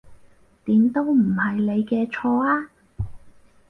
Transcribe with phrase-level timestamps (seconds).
[0.65, 2.71] 點都唔係你嘅錯呀